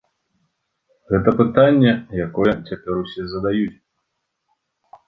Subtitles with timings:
[1.11, 1.93] Гэта пытанне,
[2.27, 3.71] якое цяпер усе задаюць.